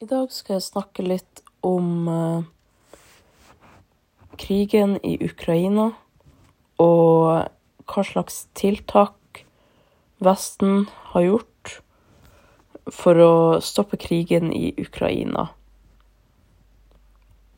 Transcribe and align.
I 0.00 0.06
dag 0.08 0.30
skal 0.32 0.54
jeg 0.56 0.64
snakke 0.64 1.02
litt 1.04 1.42
om 1.60 2.06
eh, 2.08 3.00
krigen 4.40 4.94
i 5.04 5.10
Ukraina 5.20 5.90
og 6.80 7.50
hva 7.84 8.04
slags 8.08 8.46
tiltak 8.56 9.42
Vesten 10.24 10.86
har 11.10 11.26
gjort 11.26 11.74
for 12.88 13.20
å 13.20 13.34
stoppe 13.60 14.00
krigen 14.00 14.48
i 14.56 14.72
Ukraina. 14.80 15.50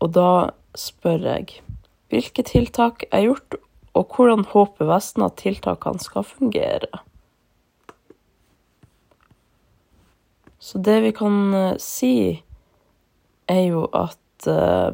Og 0.00 0.16
da 0.16 0.32
spør 0.72 1.28
jeg 1.34 1.60
hvilke 2.08 2.46
tiltak 2.48 3.04
er 3.12 3.26
gjort, 3.28 3.60
og 3.92 4.16
hvordan 4.16 4.48
håper 4.48 4.88
Vesten 4.88 5.28
at 5.28 5.36
tiltakene 5.44 6.00
skal 6.00 6.24
fungere? 6.24 7.04
Så 10.60 10.78
det 10.78 11.00
vi 11.00 11.12
kan 11.12 11.54
eh, 11.54 11.76
si, 11.80 12.42
er 13.48 13.62
jo 13.64 13.86
at 13.96 14.48
uh, 14.48 14.92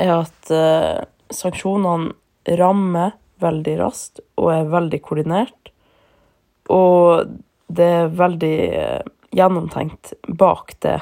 Er 0.00 0.14
at 0.14 0.48
uh, 0.48 1.02
sanksjonene 1.28 2.54
rammer 2.56 3.18
veldig 3.44 3.74
raskt 3.82 4.22
og 4.40 4.46
er 4.54 4.70
veldig 4.72 5.00
koordinert. 5.04 5.68
Og 6.72 7.34
det 7.68 7.88
er 7.98 8.14
veldig 8.16 8.54
uh, 8.80 9.10
gjennomtenkt 9.36 10.14
bak 10.40 10.72
det. 10.80 10.96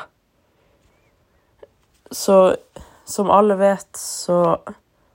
Så 2.10 2.40
som 3.08 3.30
alle 3.30 3.54
vet, 3.56 3.96
så 3.96 4.60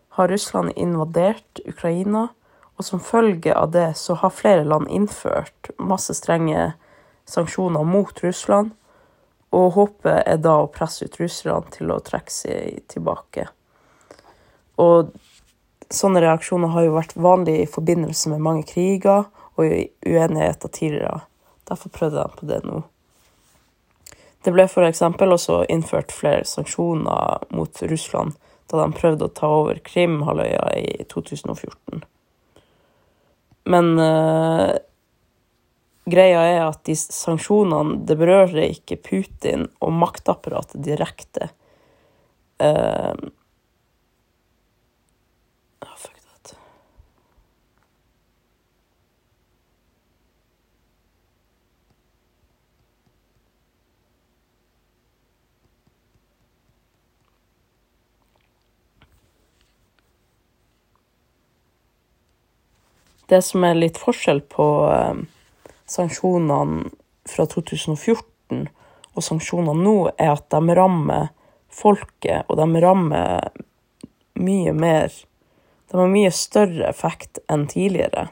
har 0.09 0.27
Russland 0.27 0.71
invadert 0.75 1.59
Ukraina. 1.65 2.27
Og 2.75 2.85
som 2.85 2.99
følge 2.99 3.53
av 3.53 3.71
det 3.71 3.91
så 3.97 4.16
har 4.17 4.33
flere 4.33 4.63
land 4.66 4.89
innført 4.89 5.69
masse 5.77 6.16
strenge 6.17 6.72
sanksjoner 7.30 7.85
mot 7.85 8.23
Russland. 8.23 8.72
Og 9.53 9.75
håpet 9.75 10.23
er 10.25 10.39
da 10.41 10.55
å 10.63 10.72
presse 10.73 11.05
ut 11.05 11.19
russerne 11.22 11.69
til 11.75 11.94
å 11.94 12.02
trekke 12.02 12.33
seg 12.33 12.81
tilbake. 12.89 13.45
Og 14.81 15.13
sånne 15.94 16.23
reaksjoner 16.25 16.73
har 16.73 16.88
jo 16.88 16.95
vært 16.97 17.13
vanlig 17.13 17.59
i 17.61 17.69
forbindelse 17.69 18.33
med 18.33 18.41
mange 18.41 18.66
kriger 18.73 19.30
og 19.53 19.69
uenigheter 19.69 20.73
tidligere. 20.73 21.22
Derfor 21.69 21.94
prøvde 21.94 22.25
de 22.25 22.41
på 22.41 22.50
det 22.50 22.63
nå. 22.66 22.81
Det 24.44 24.52
ble 24.52 24.66
f.eks. 24.67 25.02
også 25.02 25.63
innført 25.72 26.11
flere 26.11 26.44
sanksjoner 26.47 27.45
mot 27.55 27.83
Russland 27.88 28.36
da 28.72 28.81
de 28.81 28.95
prøvde 28.97 29.27
å 29.27 29.33
ta 29.35 29.50
over 29.53 29.77
Krim-halvøya 29.85 30.63
i 30.80 31.03
2014. 31.11 32.02
Men 33.69 33.91
uh, 34.00 34.73
greia 36.09 36.41
er 36.50 36.61
at 36.66 36.81
de 36.88 36.95
sanksjonene 36.97 38.02
det 38.08 38.17
berører 38.19 38.72
ikke 38.72 39.00
Putin 39.05 39.67
og 39.83 39.94
maktapparatet 40.02 40.81
direkte. 40.83 41.52
Uh, 42.57 43.13
Det 63.31 63.41
som 63.45 63.63
er 63.63 63.79
litt 63.79 63.99
forskjell 64.02 64.41
på 64.52 64.67
eh, 64.91 65.23
sanksjonene 65.89 66.89
fra 67.29 67.45
2014 67.47 68.67
og 69.13 69.23
sanksjonene 69.23 69.85
nå, 69.85 69.97
er 70.17 70.34
at 70.34 70.50
de 70.51 70.75
rammer 70.75 71.29
folket, 71.73 72.47
og 72.50 72.57
de 72.59 72.81
rammer 72.83 73.53
mye 74.33 74.73
mer 74.73 75.13
De 75.94 76.00
har 76.00 76.09
mye 76.09 76.31
større 76.33 76.88
effekt 76.89 77.38
enn 77.53 77.67
tidligere. 77.69 78.31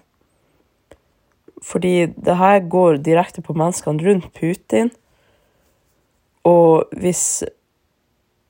Fordi 1.62 2.08
det 2.10 2.38
her 2.40 2.64
går 2.66 2.98
direkte 3.06 3.44
på 3.46 3.54
menneskene 3.54 4.02
rundt 4.02 4.32
Putin. 4.34 4.90
Og 6.42 6.90
hvis 6.98 7.44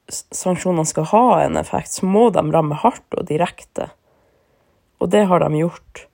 sanksjonene 0.08 0.88
skal 0.88 1.10
ha 1.12 1.26
en 1.42 1.60
effekt, 1.60 1.92
så 1.92 2.08
må 2.08 2.30
de 2.32 2.46
ramme 2.54 2.78
hardt 2.86 3.20
og 3.20 3.28
direkte. 3.28 3.90
Og 5.04 5.12
det 5.12 5.26
har 5.28 5.44
de 5.44 5.60
gjort 5.60 6.06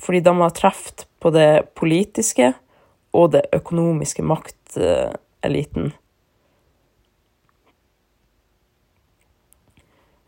fordi 0.00 0.20
de 0.24 0.34
har 0.40 0.54
truffet 0.56 1.06
på 1.22 1.30
det 1.34 1.74
politiske 1.78 2.52
og 3.14 3.30
det 3.34 3.44
økonomiske 3.54 4.24
makteliten. 4.26 5.92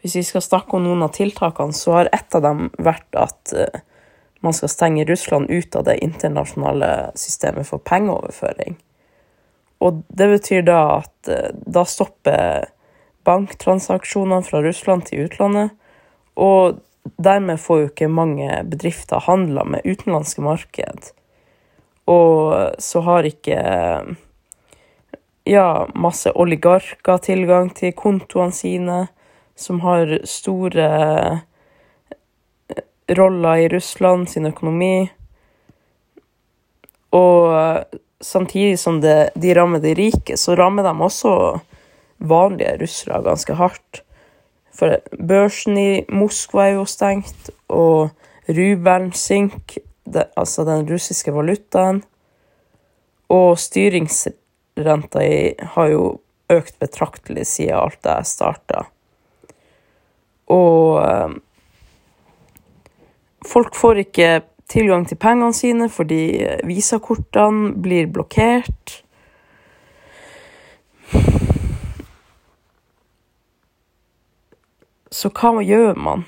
Hvis 0.00 0.16
vi 0.16 0.22
skal 0.22 0.44
snakke 0.44 0.78
om 0.78 0.84
noen 0.87 1.03
av 1.03 1.10
tiltakene, 1.16 1.75
så 1.75 1.97
har 1.99 2.12
ett 2.15 2.34
av 2.38 2.44
dem 2.44 2.69
vært 2.78 3.16
at 3.19 3.53
eh, 3.59 3.81
man 4.47 4.55
skal 4.55 4.71
stenge 4.71 5.06
Russland 5.09 5.50
ut 5.50 5.75
av 5.75 5.88
det 5.88 5.97
internasjonale 6.05 7.10
systemet 7.19 7.66
for 7.66 7.82
pengeoverføring. 7.82 8.76
Og 9.82 10.05
det 10.09 10.28
betyr 10.31 10.62
da 10.69 10.78
at 11.00 11.32
eh, 11.32 11.50
da 11.66 11.82
stopper 11.91 12.69
banktransaksjonene 13.26 14.47
fra 14.47 14.62
Russland 14.62 15.09
til 15.09 15.26
utlandet, 15.26 15.75
og 16.38 16.78
dermed 17.17 17.61
får 17.61 17.81
jo 17.81 17.89
ikke 17.91 18.09
mange 18.12 18.50
bedrifter 18.71 19.22
handla 19.27 19.65
med 19.65 19.87
utenlandske 19.87 20.44
marked. 20.44 21.11
Og 22.06 22.77
så 22.78 23.03
har 23.06 23.27
ikke 23.27 23.59
ja, 25.47 25.69
masse 25.94 26.33
oligarker 26.34 27.21
tilgang 27.22 27.71
til 27.75 27.94
kontoene 27.99 28.55
sine, 28.55 29.00
som 29.56 29.81
har 29.84 30.19
store 30.28 30.89
roller 33.17 33.62
i 33.65 33.69
Russland 33.73 34.28
sin 34.31 34.47
økonomi. 34.47 35.06
Og 37.15 37.84
samtidig 38.21 38.78
som 38.78 39.00
det, 39.00 39.31
de 39.34 39.55
rammer 39.55 39.83
de 39.83 39.94
rike, 39.94 40.37
så 40.37 40.56
rammer 40.59 40.87
de 40.87 40.93
også 40.93 41.37
vanlige 42.19 42.78
russere 42.83 43.23
ganske 43.23 43.55
hardt. 43.55 44.03
For 44.76 44.98
børsen 45.16 45.78
i 45.81 45.91
Moskva 46.12 46.66
er 46.66 46.76
jo 46.76 46.84
stengt, 46.88 47.50
og 47.69 48.10
rubelen 48.48 49.12
synker, 49.16 49.82
altså 50.37 50.64
den 50.69 50.87
russiske 50.91 51.32
valutaen. 51.34 52.03
Og 53.32 53.56
styringsrenta 53.59 55.25
har 55.75 55.88
jo 55.91 56.04
økt 56.53 56.76
betraktelig 56.78 57.47
siden 57.50 57.81
alt 57.81 58.03
det 58.06 58.20
starta. 58.28 58.84
Og 60.53 61.00
eh, 61.03 61.32
folk 63.47 63.75
får 63.75 64.04
ikke 64.04 64.28
tilgang 64.70 65.06
til 65.08 65.19
pengene 65.19 65.54
sine 65.54 65.88
fordi 65.91 66.20
visakortene 66.66 67.72
blir 67.82 68.06
blokkert. 68.12 69.03
Så 75.16 75.31
hva 75.32 75.62
gjør 75.65 75.97
man? 75.97 76.27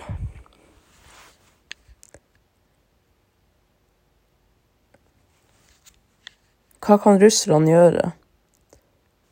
Hva 6.80 6.96
kan 7.02 7.20
russerne 7.20 7.68
gjøre? 7.68 8.06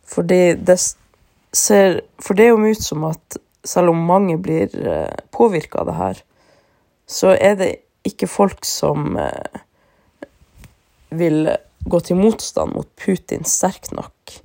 Fordi 0.04 0.40
det 0.60 0.76
ser 1.56 2.02
For 2.20 2.36
det 2.36 2.50
jo 2.50 2.60
ut 2.60 2.82
som 2.84 3.06
at 3.08 3.38
selv 3.66 3.94
om 3.94 4.04
mange 4.06 4.36
blir 4.38 4.68
eh, 4.76 5.16
påvirka 5.32 5.80
av 5.80 5.88
det 5.88 5.94
her, 5.96 6.20
så 7.08 7.32
er 7.34 7.56
det 7.58 7.70
ikke 8.06 8.28
folk 8.30 8.68
som 8.68 9.16
eh, 9.18 9.62
vil 11.10 11.48
gå 11.88 12.00
til 12.04 12.20
motstand 12.20 12.76
mot 12.76 12.92
Putin 13.00 13.48
sterkt 13.48 13.90
nok. 13.96 14.36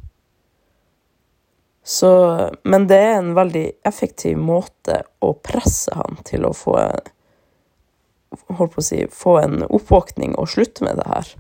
Så, 1.92 2.12
men 2.64 2.86
det 2.88 3.00
er 3.04 3.18
en 3.18 3.34
veldig 3.36 3.66
effektiv 3.88 4.38
måte 4.40 5.02
å 5.20 5.34
presse 5.44 5.92
han 5.98 6.22
til 6.28 6.46
å 6.48 6.54
få 6.56 6.78
holdt 8.32 8.76
på 8.76 8.80
å 8.80 8.86
si, 8.86 9.00
få 9.12 9.34
en 9.42 9.66
oppvåkning 9.68 10.38
og 10.40 10.48
slutte 10.54 10.86
med 10.88 11.02
det 11.02 11.08
her. 11.10 11.34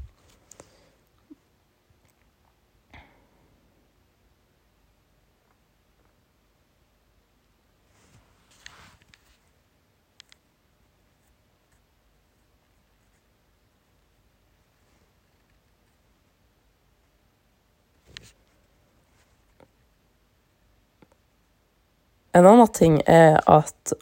En 22.33 22.48
annen 22.48 22.72
ting 22.72 23.01
er 23.06 23.39
at 23.50 23.94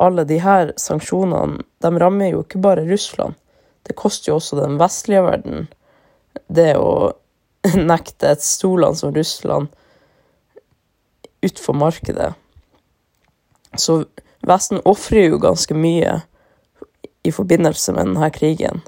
alle 0.00 0.24
de 0.26 0.40
her 0.42 0.72
sanksjonene, 0.80 1.62
de 1.84 1.92
rammer 2.00 2.32
jo 2.32 2.42
ikke 2.44 2.62
bare 2.64 2.86
Russland. 2.88 3.36
Det 3.84 3.96
koster 3.98 4.32
jo 4.32 4.38
også 4.38 4.58
den 4.58 4.78
vestlige 4.80 5.22
verden, 5.26 5.66
det 6.48 6.72
å 6.80 7.12
nekte 7.92 8.32
et 8.32 8.44
storland 8.44 8.98
som 8.98 9.14
Russland 9.14 9.68
utfor 11.44 11.76
markedet. 11.76 12.32
Så 13.76 14.04
Vesten 14.44 14.82
ofrer 14.84 15.30
jo 15.30 15.40
ganske 15.40 15.74
mye 15.76 16.18
i 17.24 17.32
forbindelse 17.32 17.94
med 17.96 18.10
denne 18.10 18.28
krigen. 18.32 18.82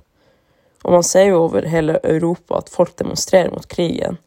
Og 0.84 0.98
man 0.98 1.06
ser 1.06 1.30
jo 1.30 1.46
over 1.46 1.66
hele 1.70 1.96
Europa 2.04 2.58
at 2.60 2.68
folk 2.72 2.92
demonstrerer 2.98 3.54
mot 3.54 3.64
krigen. 3.68 4.18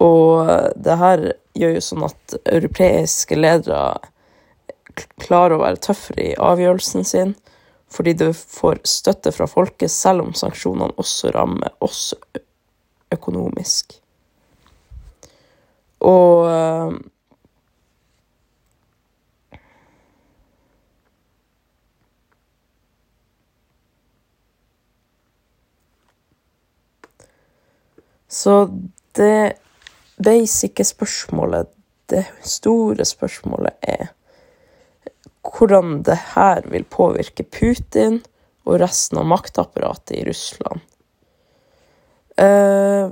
Og 0.00 0.48
det 0.76 0.96
her 0.96 1.26
gjør 1.58 1.76
jo 1.76 1.84
sånn 1.84 2.06
at 2.06 2.38
europeiske 2.44 3.38
ledere 3.38 3.98
klarer 5.22 5.56
å 5.56 5.62
være 5.62 5.82
tøffere 5.84 6.30
i 6.30 6.38
avgjørelsen 6.42 7.06
sin, 7.06 7.34
fordi 7.92 8.14
du 8.18 8.26
får 8.36 8.82
støtte 8.88 9.32
fra 9.32 9.46
folket, 9.48 9.92
selv 9.92 10.26
om 10.26 10.34
sanksjonene 10.36 10.96
også 11.00 11.32
rammer 11.36 11.74
oss 11.84 12.10
økonomisk. 13.14 13.96
Og 16.04 16.46
Så 28.28 28.68
det 29.16 29.58
basice 30.24 30.84
spørsmålet, 30.84 31.70
det 32.08 32.24
store 32.46 33.04
spørsmålet, 33.04 33.76
er 33.82 34.08
hvordan 35.48 36.02
det 36.06 36.18
her 36.34 36.64
vil 36.68 36.84
påvirke 36.84 37.44
Putin 37.44 38.20
og 38.68 38.80
resten 38.82 39.20
av 39.20 39.28
maktapparatet 39.28 40.16
i 40.18 40.24
Russland. 40.28 40.82
Uh, 42.38 43.10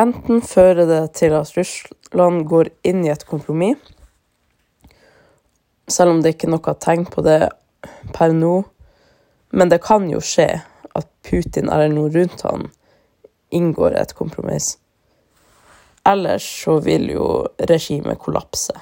Enten 0.00 0.40
fører 0.40 0.86
det 0.88 1.00
til 1.18 1.34
at 1.36 1.50
Russland 1.58 2.44
går 2.48 2.70
inn 2.88 3.02
i 3.04 3.10
et 3.12 3.26
kompromiss, 3.28 3.80
selv 5.90 6.14
om 6.14 6.20
det 6.22 6.36
ikke 6.36 6.46
er 6.48 6.54
noe 6.54 6.74
tegn 6.80 7.04
på 7.10 7.24
det 7.26 7.40
per 8.14 8.32
nå. 8.32 8.60
Men 9.50 9.72
det 9.72 9.80
kan 9.82 10.06
jo 10.08 10.20
skje 10.22 10.46
at 10.96 11.08
Putin 11.26 11.68
eller 11.68 11.90
noe 11.92 12.12
rundt 12.14 12.44
han 12.46 12.68
inngår 13.50 13.98
et 13.98 14.14
kompromiss. 14.14 14.76
Ellers 16.06 16.46
så 16.62 16.78
vil 16.84 17.10
jo 17.12 17.26
regimet 17.68 18.22
kollapse. 18.22 18.72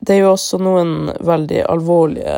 Det 0.00 0.14
er 0.14 0.22
jo 0.22 0.32
også 0.32 0.58
noen 0.62 1.10
veldig 1.20 1.60
alvorlige 1.68 2.36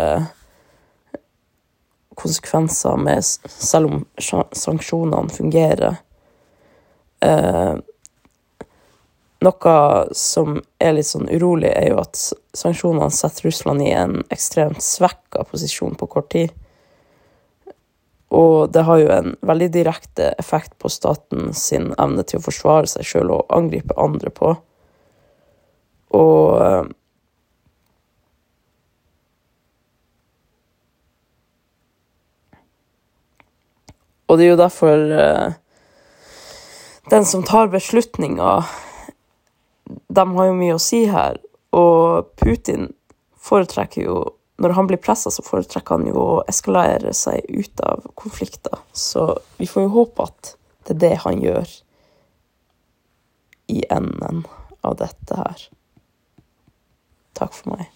konsekvenser 2.18 2.98
med 2.98 3.22
Selv 3.22 3.86
om 3.86 4.04
sanksjonene 4.18 5.30
fungerer. 5.30 6.00
Eh, 7.22 7.74
noe 9.42 9.74
som 10.14 10.58
er 10.82 10.96
litt 10.96 11.08
sånn 11.08 11.30
urolig, 11.30 11.70
er 11.70 11.92
jo 11.92 12.00
at 12.02 12.18
sanksjonene 12.54 13.10
setter 13.14 13.48
Russland 13.48 13.82
i 13.82 13.92
en 13.94 14.20
ekstremt 14.34 14.82
svekka 14.82 15.46
posisjon 15.50 15.94
på 15.98 16.08
kort 16.10 16.30
tid. 16.34 16.50
Og 18.32 18.72
det 18.72 18.84
har 18.88 18.98
jo 18.98 19.10
en 19.12 19.34
veldig 19.44 19.68
direkte 19.74 20.30
effekt 20.40 20.74
på 20.80 20.90
staten 20.90 21.52
sin 21.54 21.90
evne 22.00 22.24
til 22.26 22.40
å 22.40 22.46
forsvare 22.46 22.88
seg 22.90 23.06
sjøl 23.06 23.34
og 23.34 23.54
angripe 23.54 23.94
andre 24.00 24.32
på. 24.34 24.54
Og 26.16 26.92
Og 34.32 34.38
det 34.40 34.46
er 34.46 34.54
jo 34.54 34.60
derfor 34.62 35.02
uh, 35.12 35.52
Den 37.12 37.26
som 37.28 37.42
tar 37.44 37.68
beslutninger, 37.68 38.68
de 40.08 40.24
har 40.36 40.46
jo 40.48 40.56
mye 40.56 40.76
å 40.78 40.80
si 40.80 41.02
her. 41.10 41.36
Og 41.76 42.30
Putin 42.40 42.88
foretrekker 43.36 44.06
jo 44.06 44.16
Når 44.62 44.76
han 44.76 44.88
blir 44.88 45.00
pressa, 45.02 45.30
så 45.32 45.42
foretrekker 45.42 45.98
han 45.98 46.08
jo 46.08 46.16
å 46.22 46.42
eskalere 46.48 47.12
seg 47.16 47.44
ut 47.50 47.80
av 47.82 48.04
konflikter. 48.14 48.78
Så 48.94 49.24
vi 49.58 49.66
får 49.66 49.88
jo 49.88 49.94
håpe 49.96 50.28
at 50.28 50.52
det 50.86 50.94
er 50.94 51.00
det 51.02 51.16
han 51.24 51.42
gjør 51.42 51.72
i 53.74 53.82
enden 53.90 54.44
av 54.86 55.00
dette 55.00 55.40
her. 55.40 55.66
Takk 57.38 57.56
for 57.56 57.74
meg. 57.74 57.90